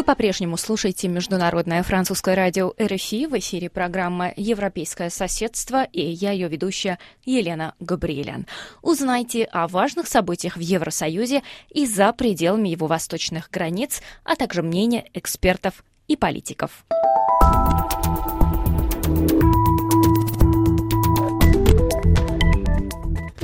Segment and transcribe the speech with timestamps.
[0.00, 6.48] Вы по-прежнему слушаете Международное французское радио РФИ в эфире программа «Европейское соседство» и я ее
[6.48, 8.46] ведущая Елена Габриэлян.
[8.80, 15.04] Узнайте о важных событиях в Евросоюзе и за пределами его восточных границ, а также мнения
[15.12, 16.86] экспертов и политиков.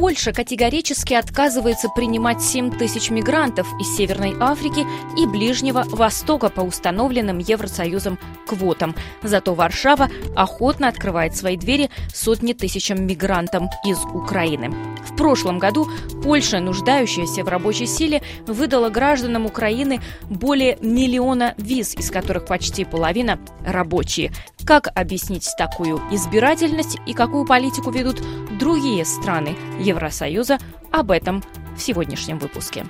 [0.06, 4.86] Польша категорически отказывается принимать 7 тысяч мигрантов из Северной Африки
[5.18, 8.16] и Ближнего Востока по установленным Евросоюзом
[8.46, 8.94] квотам.
[9.24, 14.95] Зато Варшава охотно открывает свои двери сотни тысячам мигрантам из Украины.
[15.06, 15.88] В прошлом году
[16.22, 23.38] Польша, нуждающаяся в рабочей силе, выдала гражданам Украины более миллиона виз, из которых почти половина
[23.64, 24.32] рабочие.
[24.66, 28.20] Как объяснить такую избирательность и какую политику ведут
[28.58, 30.58] другие страны Евросоюза?
[30.90, 31.42] Об этом
[31.76, 32.84] в сегодняшнем выпуске.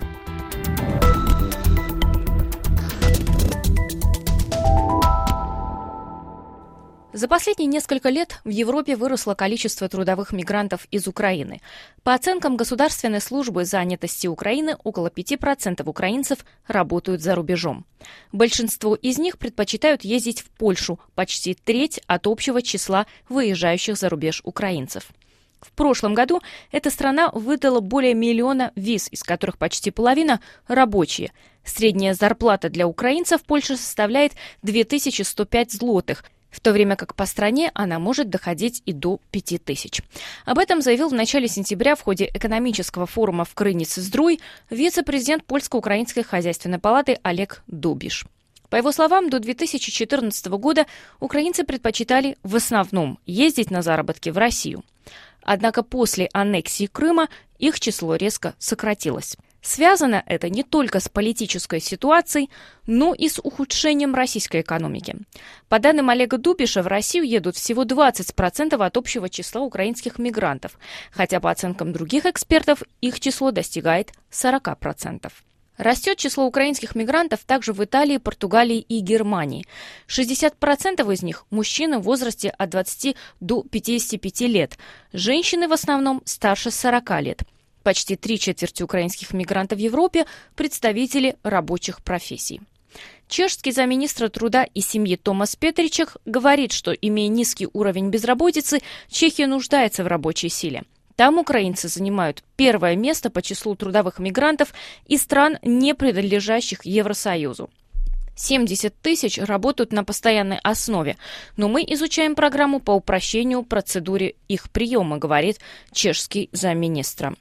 [7.17, 11.63] За последние несколько лет в Европе выросло количество трудовых мигрантов из Украины.
[12.03, 17.87] По оценкам Государственной службы занятости Украины, около 5% украинцев работают за рубежом.
[18.33, 24.43] Большинство из них предпочитают ездить в Польшу, почти треть от общего числа выезжающих за рубеж
[24.45, 25.07] украинцев.
[25.63, 31.33] В прошлом году эта страна выдала более миллиона виз, из которых почти половина рабочие.
[31.65, 37.71] Средняя зарплата для украинцев в Польше составляет 2105 злотых– в то время как по стране
[37.75, 40.03] она может доходить и до 5000.
[40.45, 46.79] Об этом заявил в начале сентября в ходе экономического форума в Крынице-Здруй вице-президент Польско-Украинской хозяйственной
[46.79, 48.27] палаты Олег Дубиш.
[48.71, 50.87] По его словам, до 2014 года
[51.21, 54.85] украинцы предпочитали в основном ездить на заработки в Россию.
[55.43, 59.37] Однако после аннексии Крыма их число резко сократилось.
[59.63, 62.51] Связано это не только с политической ситуацией,
[62.87, 65.17] но и с ухудшением российской экономики.
[65.69, 70.79] По данным Олега Дубиша, в Россию едут всего 20% от общего числа украинских мигрантов,
[71.11, 75.33] хотя по оценкам других экспертов их число достигает 40%.
[75.77, 79.67] Растет число украинских мигрантов также в Италии, Португалии и Германии.
[80.09, 84.79] 60% из них– мужчины в возрасте от 20 до 55 лет.
[85.13, 87.43] Женщины в основном старше 40 лет–
[87.87, 90.27] Почти три четверти украинских мигрантов в Европе–
[90.57, 92.61] представители рабочих профессий.
[93.29, 100.03] Чешский замминистра труда и семьи Томас Петричек говорит, что, имея низкий уровень безработицы, Чехия нуждается
[100.03, 100.83] в рабочей силе.
[101.15, 104.75] Там украинцы занимают первое место по числу трудовых мигрантов
[105.07, 107.71] из стран, не принадлежащих Евросоюзу.
[108.35, 111.19] 70 тысяч работают на постоянной основе,
[111.57, 115.61] но мы изучаем программу по упрощению процедуры их приема, говорит
[115.93, 117.37] чешский замминистра.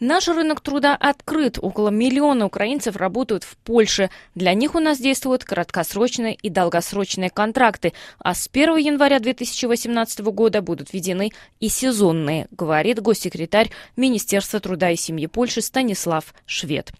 [0.00, 1.58] Наш рынок труда открыт.
[1.60, 4.10] Около миллиона украинцев работают в Польше.
[4.34, 7.92] Для них у нас действуют краткосрочные и долгосрочные контракты.
[8.18, 14.96] А с 1 января 2018 года будут введены и сезонные, говорит госсекретарь Министерства труда и
[14.96, 16.92] семьи Польши Станислав Швед.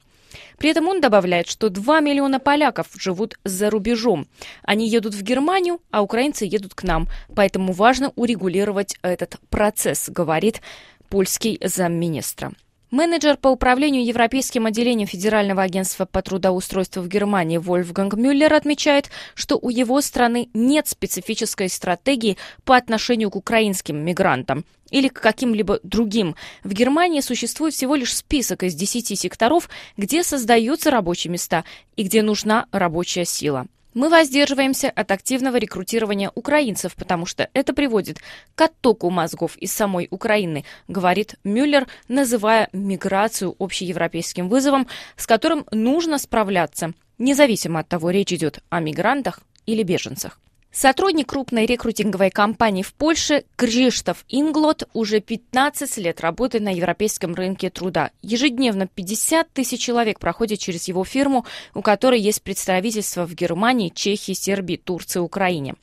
[0.59, 4.27] При этом он добавляет, что 2 миллиона поляков живут за рубежом.
[4.63, 7.09] Они едут в Германию, а украинцы едут к нам.
[7.35, 10.61] Поэтому важно урегулировать этот процесс, говорит
[11.09, 12.53] польский замминистра.
[12.95, 19.59] Менеджер по управлению Европейским отделением Федерального агентства по трудоустройству в Германии Вольфганг Мюллер отмечает, что
[19.61, 26.37] у его страны нет специфической стратегии по отношению к украинским мигрантам или к каким-либо другим.
[26.63, 31.65] В Германии существует всего лишь список из 10 секторов, где создаются рабочие места
[31.97, 33.67] и где нужна рабочая сила.
[33.95, 38.19] Мы воздерживаемся от активного рекрутирования украинцев, потому что это приводит
[38.57, 46.19] к оттоку мозгов из самой Украины, говорит Мюллер, называя миграцию общеевропейским вызовом, с которым нужно
[46.19, 50.41] справляться, независимо от того, речь идет о мигрантах или беженцах.
[50.75, 57.71] Сотрудник крупной рекрутинговой компании в Польше Крzysztof Инглот уже 15 лет работает на европейском рынке
[57.71, 58.11] труда.
[58.23, 64.33] Ежедневно 50 тысяч человек проходят через его фирму, у которой есть представительства в Германии, Чехии,
[64.33, 65.77] Сербии, Турции, Украине.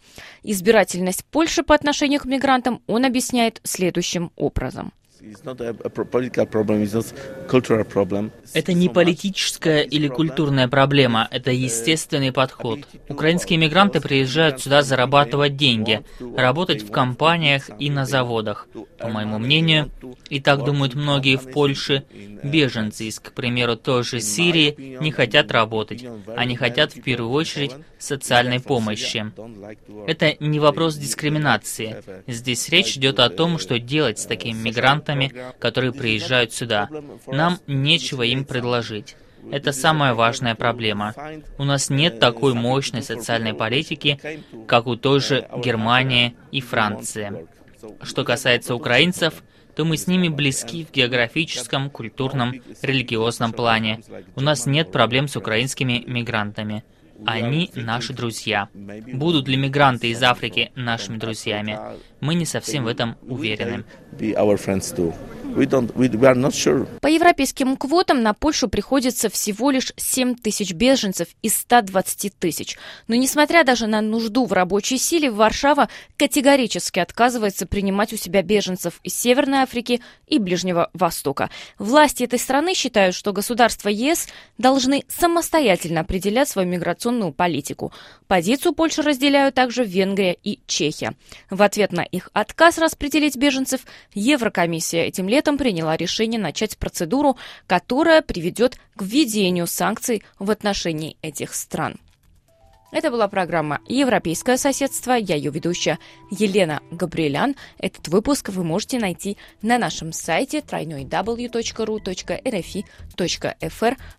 [0.43, 4.91] Избирательность Польши по отношению к мигрантам он объясняет следующим образом.
[8.53, 12.79] Это не политическая или культурная проблема, это естественный подход.
[13.07, 16.01] Украинские мигранты приезжают сюда зарабатывать деньги,
[16.35, 18.67] работать в компаниях и на заводах.
[18.97, 19.91] По моему мнению,
[20.29, 22.03] и так думают многие в Польше,
[22.43, 26.05] беженцы из, к примеру, той же Сирии не хотят работать.
[26.35, 29.31] Они хотят в первую очередь социальной помощи.
[30.07, 31.97] Это не вопрос дискриминации.
[32.27, 35.10] Здесь речь идет о том, что делать с такими мигрантами,
[35.59, 36.89] которые приезжают сюда.
[37.27, 39.15] Нам нечего им предложить.
[39.51, 41.15] Это самая важная проблема.
[41.57, 44.19] У нас нет такой мощной социальной политики,
[44.67, 47.47] как у той же Германии и Франции.
[48.03, 49.43] Что касается украинцев,
[49.75, 54.01] то мы с ними близки в географическом, культурном, религиозном плане.
[54.35, 56.83] У нас нет проблем с украинскими мигрантами.
[57.25, 58.69] Они наши друзья.
[58.73, 61.79] Будут ли мигранты из Африки нашими друзьями?
[62.19, 63.83] Мы не совсем в этом уверены.
[67.01, 72.77] По европейским квотам на Польшу приходится всего лишь 7 тысяч беженцев из 120 тысяч.
[73.07, 78.99] Но несмотря даже на нужду в рабочей силе, Варшава категорически отказывается принимать у себя беженцев
[79.03, 81.49] из Северной Африки и Ближнего Востока.
[81.77, 84.27] Власти этой страны считают, что государства ЕС
[84.57, 87.91] должны самостоятельно определять свою миграционную политику.
[88.27, 91.13] Позицию Польши разделяют также Венгрия и Чехия.
[91.49, 93.81] В ответ на их отказ распределить беженцев,
[94.13, 97.35] Еврокомиссия этим летом летом приняла решение начать процедуру,
[97.65, 101.95] которая приведет к введению санкций в отношении этих стран.
[102.91, 105.13] Это была программа «Европейское соседство».
[105.13, 105.97] Я ее ведущая
[106.29, 107.55] Елена Габриэлян.
[107.79, 111.17] Этот выпуск вы можете найти на нашем сайте www.ru.rfi.fr.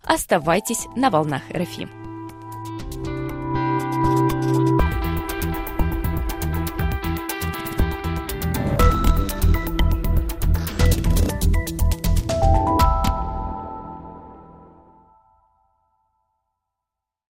[0.03, 2.02] Оставайтесь на волнах РФИ.